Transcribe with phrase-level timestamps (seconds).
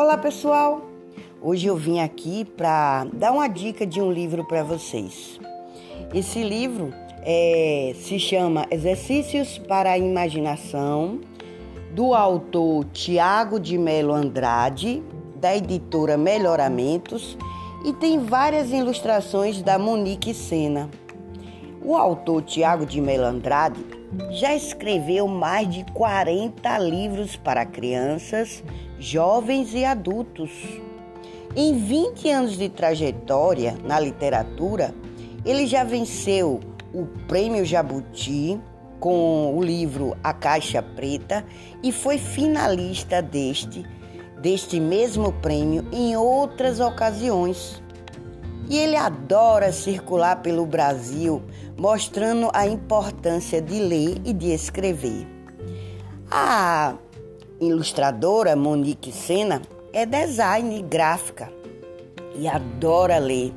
[0.00, 0.82] Olá pessoal!
[1.42, 5.40] Hoje eu vim aqui para dar uma dica de um livro para vocês.
[6.14, 11.18] Esse livro é, se chama Exercícios para a Imaginação,
[11.96, 15.02] do autor Tiago de Melo Andrade,
[15.34, 17.36] da editora Melhoramentos,
[17.84, 20.88] e tem várias ilustrações da Monique Sena.
[21.88, 23.82] O autor Tiago de Melo Andrade
[24.32, 28.62] já escreveu mais de 40 livros para crianças,
[28.98, 30.50] jovens e adultos.
[31.56, 34.94] Em 20 anos de trajetória na literatura,
[35.46, 36.60] ele já venceu
[36.92, 38.60] o Prêmio Jabuti
[39.00, 41.42] com o livro A Caixa Preta
[41.82, 43.82] e foi finalista deste
[44.42, 47.82] deste mesmo prêmio em outras ocasiões.
[48.68, 51.42] E ele adora circular pelo Brasil,
[51.76, 55.26] mostrando a importância de ler e de escrever.
[56.30, 56.94] A
[57.58, 61.50] ilustradora Monique Sena é design gráfica
[62.36, 63.54] e adora ler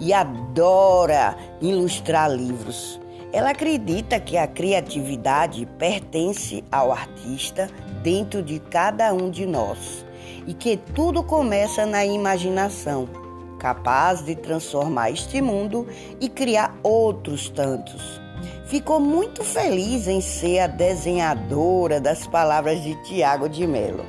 [0.00, 3.00] e adora ilustrar livros.
[3.32, 7.70] Ela acredita que a criatividade pertence ao artista
[8.02, 10.04] dentro de cada um de nós
[10.46, 13.21] e que tudo começa na imaginação
[13.62, 15.86] capaz de transformar este mundo
[16.20, 18.20] e criar outros tantos.
[18.66, 24.04] Ficou muito feliz em ser a desenhadora das palavras de Tiago de Mello.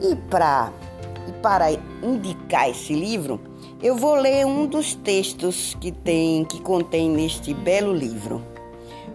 [0.00, 3.40] E, e para indicar esse livro,
[3.82, 8.40] eu vou ler um dos textos que tem que contém neste belo livro.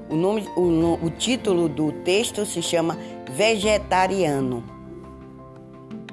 [0.10, 2.98] O, nome, o, o título do texto se chama
[3.32, 4.66] Vegetariano.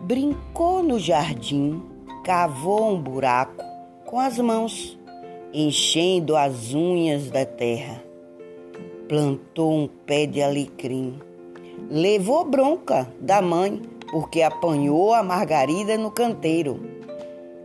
[0.03, 1.92] Brincou no jardim
[2.25, 3.65] cavou um buraco
[4.07, 4.97] com as mãos,
[5.53, 8.03] enchendo as unhas da terra.
[9.09, 11.19] Plantou um pé de alecrim.
[11.91, 16.81] Levou bronca da mãe porque apanhou a margarida no canteiro.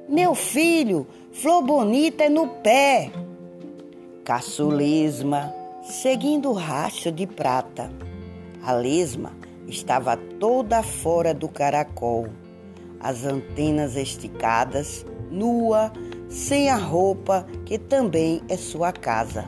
[0.10, 3.12] Meu filho, flor bonita é no pé.
[4.24, 5.54] Caçou lesma,
[5.84, 7.92] seguindo o rastro de prata.
[8.64, 9.34] A lesma
[9.68, 12.28] estava toda fora do caracol
[13.00, 15.92] as antenas esticadas, nua,
[16.30, 19.46] sem a roupa que também é sua casa.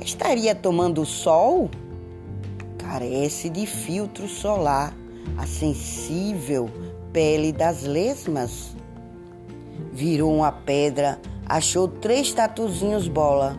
[0.00, 1.70] Estaria tomando sol?
[2.78, 4.94] Carece de filtro solar,
[5.36, 6.70] a sensível
[7.12, 8.76] pele das lesmas.
[9.92, 13.58] Virou uma pedra, achou três tatuzinhos bola.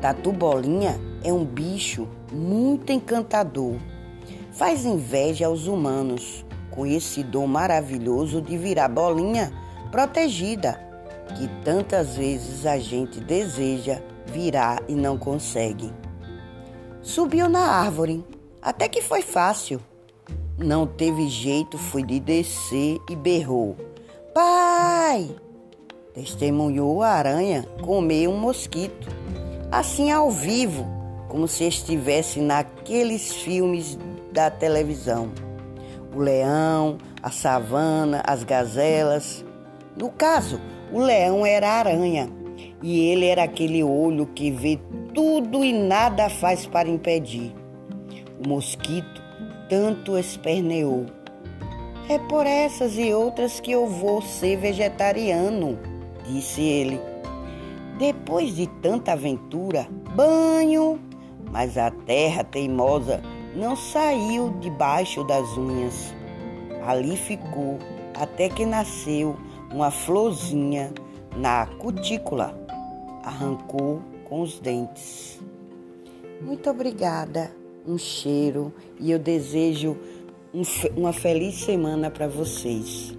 [0.00, 3.76] Tatu bolinha é um bicho muito encantador.
[4.52, 9.52] Faz inveja aos humanos com esse dom maravilhoso de virar bolinha
[9.90, 10.80] protegida,
[11.36, 15.92] que tantas vezes a gente deseja virar e não consegue.
[17.02, 18.24] Subiu na árvore,
[18.60, 19.80] até que foi fácil.
[20.58, 23.76] Não teve jeito, foi de descer e berrou:
[24.34, 25.30] Pai!
[26.14, 29.08] Testemunhou a aranha comer um mosquito,
[29.70, 30.86] assim ao vivo,
[31.28, 33.98] como se estivesse naqueles filmes
[34.30, 35.32] da televisão
[36.14, 39.44] o leão, a savana, as gazelas.
[39.96, 40.60] No caso,
[40.92, 42.28] o leão era a aranha
[42.82, 44.78] e ele era aquele olho que vê
[45.14, 47.54] tudo e nada faz para impedir.
[48.44, 49.22] O mosquito
[49.68, 51.06] tanto esperneou.
[52.08, 55.78] É por essas e outras que eu vou ser vegetariano,
[56.26, 57.00] disse ele.
[57.98, 60.98] Depois de tanta aventura, banho,
[61.50, 63.22] mas a terra teimosa
[63.54, 66.14] não saiu debaixo das unhas.
[66.86, 67.78] Ali ficou
[68.14, 69.36] até que nasceu
[69.72, 70.92] uma florzinha
[71.36, 72.58] na cutícula.
[73.22, 75.40] Arrancou com os dentes.
[76.40, 77.52] Muito obrigada,
[77.86, 79.96] um cheiro e eu desejo
[80.52, 80.62] um,
[80.96, 83.14] uma feliz semana para vocês.